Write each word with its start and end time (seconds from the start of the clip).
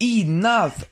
Enough! 0.00 0.90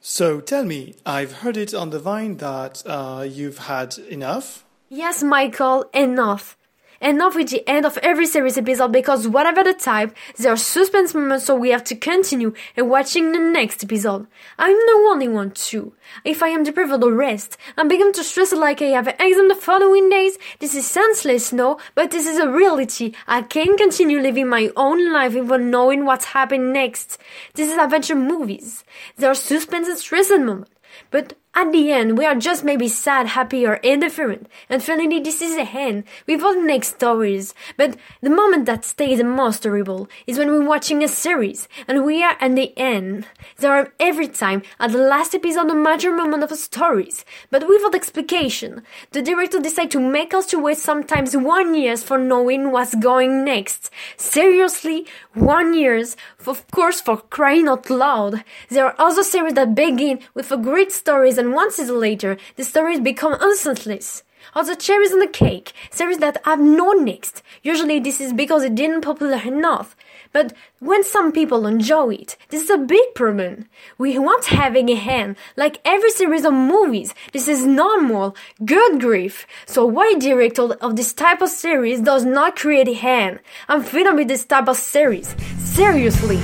So 0.00 0.40
tell 0.40 0.64
me, 0.64 0.94
I've 1.04 1.32
heard 1.38 1.56
it 1.56 1.74
on 1.74 1.90
the 1.90 1.98
vine 1.98 2.36
that 2.36 2.82
uh, 2.86 3.26
you've 3.28 3.58
had 3.58 3.98
enough? 3.98 4.64
Yes, 4.88 5.24
Michael, 5.24 5.86
enough. 5.92 6.56
Enough 7.02 7.34
with 7.34 7.50
the 7.50 7.68
end 7.68 7.84
of 7.84 7.98
every 7.98 8.26
series 8.26 8.56
episode 8.56 8.92
because 8.92 9.26
whatever 9.26 9.64
the 9.64 9.74
type, 9.74 10.16
there 10.38 10.52
are 10.52 10.56
suspense 10.56 11.12
moments 11.14 11.46
so 11.46 11.56
we 11.56 11.70
have 11.70 11.82
to 11.82 11.96
continue 11.96 12.54
and 12.76 12.88
watching 12.88 13.32
the 13.32 13.40
next 13.40 13.82
episode. 13.82 14.28
I'm 14.56 14.76
the 14.76 15.06
only 15.10 15.26
one 15.26 15.50
too. 15.50 15.94
If 16.24 16.44
I 16.44 16.48
am 16.50 16.62
deprived 16.62 16.92
of 16.92 17.12
rest, 17.12 17.56
I'm 17.76 17.88
beginning 17.88 18.12
to 18.12 18.22
stress 18.22 18.52
like 18.52 18.80
I 18.80 18.94
have 18.94 19.08
an 19.08 19.16
exam 19.18 19.48
the 19.48 19.56
following 19.56 20.10
days. 20.10 20.38
This 20.60 20.76
is 20.76 20.86
senseless, 20.86 21.52
no, 21.52 21.80
but 21.96 22.12
this 22.12 22.24
is 22.24 22.38
a 22.38 22.48
reality. 22.48 23.14
I 23.26 23.42
can't 23.42 23.76
continue 23.76 24.20
living 24.20 24.48
my 24.48 24.70
own 24.76 25.12
life 25.12 25.34
without 25.34 25.60
knowing 25.60 26.04
what's 26.04 26.26
happening 26.26 26.72
next. 26.72 27.18
This 27.54 27.68
is 27.68 27.78
adventure 27.78 28.14
movies. 28.14 28.84
There 29.16 29.28
are 29.28 29.34
suspense 29.34 29.88
and 29.88 29.98
stress 29.98 30.30
moments. 30.30 30.70
But 31.10 31.34
at 31.54 31.70
the 31.70 31.92
end, 31.92 32.16
we 32.16 32.24
are 32.24 32.34
just 32.34 32.64
maybe 32.64 32.88
sad, 32.88 33.26
happy, 33.26 33.66
or 33.66 33.74
indifferent. 33.74 34.48
And 34.70 34.82
finally, 34.82 35.20
this 35.20 35.42
is 35.42 35.54
the 35.54 35.68
end. 35.68 36.04
We've 36.26 36.42
all 36.42 36.58
next 36.58 36.94
stories. 36.94 37.52
But 37.76 37.98
the 38.22 38.30
moment 38.30 38.64
that 38.66 38.86
stays 38.86 39.18
the 39.18 39.24
most 39.24 39.62
terrible 39.62 40.08
is 40.26 40.38
when 40.38 40.48
we're 40.48 40.66
watching 40.66 41.04
a 41.04 41.08
series 41.08 41.68
and 41.86 42.06
we 42.06 42.22
are 42.24 42.36
at 42.40 42.56
the 42.56 42.72
end. 42.78 43.26
There 43.58 43.70
are 43.70 43.92
every 44.00 44.28
time 44.28 44.62
at 44.80 44.92
the 44.92 44.98
last 44.98 45.34
episode 45.34 45.70
a 45.70 45.74
major 45.74 46.10
moment 46.10 46.42
of 46.42 46.52
stories, 46.52 47.22
but 47.50 47.68
without 47.68 47.94
explication. 47.94 48.82
The 49.10 49.20
director 49.20 49.60
decide 49.60 49.90
to 49.90 50.00
make 50.00 50.32
us 50.32 50.46
to 50.46 50.58
wait 50.58 50.78
sometimes 50.78 51.36
one 51.36 51.74
years 51.74 52.02
for 52.02 52.16
knowing 52.16 52.72
what's 52.72 52.94
going 52.94 53.44
next. 53.44 53.90
Seriously, 54.16 55.06
one 55.34 55.74
years, 55.74 56.16
of 56.46 56.66
course, 56.70 57.02
for 57.02 57.18
crying 57.18 57.68
out 57.68 57.90
loud. 57.90 58.42
There 58.70 58.86
are 58.86 58.94
other 58.98 59.22
series 59.22 59.54
that 59.54 59.74
begin 59.74 60.20
with 60.32 60.50
a 60.50 60.56
great 60.56 60.92
stories 60.92 61.41
and 61.42 61.52
one 61.52 61.72
season 61.72 61.98
later, 61.98 62.36
the 62.54 62.62
stories 62.62 63.00
become 63.00 63.36
unsenseless. 63.40 64.22
Or 64.54 64.64
the 64.64 64.76
cherries 64.76 65.12
on 65.12 65.18
the 65.18 65.26
cake, 65.26 65.72
series 65.90 66.18
that 66.18 66.40
have 66.44 66.60
no 66.60 66.92
next. 66.92 67.42
Usually 67.64 67.98
this 67.98 68.20
is 68.20 68.32
because 68.32 68.62
it 68.62 68.76
didn't 68.76 69.00
popular 69.00 69.40
enough. 69.44 69.96
But 70.32 70.52
when 70.78 71.02
some 71.02 71.32
people 71.32 71.66
enjoy 71.66 72.14
it, 72.14 72.36
this 72.50 72.62
is 72.62 72.70
a 72.70 72.78
big 72.78 73.14
problem. 73.16 73.66
We 73.98 74.16
want 74.18 74.44
having 74.44 74.88
a 74.88 74.94
hand, 74.94 75.34
like 75.56 75.80
every 75.84 76.10
series 76.10 76.44
of 76.44 76.54
movies. 76.54 77.12
This 77.32 77.48
is 77.48 77.66
normal. 77.66 78.36
Good 78.64 79.00
grief. 79.00 79.48
So 79.66 79.84
why 79.84 80.14
director 80.20 80.74
of 80.80 80.94
this 80.94 81.12
type 81.12 81.42
of 81.42 81.48
series 81.48 82.00
does 82.00 82.24
not 82.24 82.54
create 82.54 82.88
a 82.88 82.94
hand? 82.94 83.40
I'm 83.68 83.82
fed 83.82 84.14
with 84.14 84.28
this 84.28 84.44
type 84.44 84.68
of 84.68 84.76
series. 84.76 85.34
Seriously. 85.58 86.40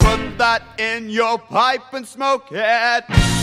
Put 0.00 0.38
that 0.38 0.62
in 0.78 1.08
your 1.08 1.38
pipe 1.38 1.92
and 1.92 2.04
smoke 2.06 2.48
it. 2.50 3.39